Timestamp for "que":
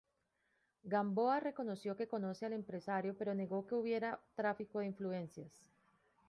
1.95-2.07, 3.67-3.75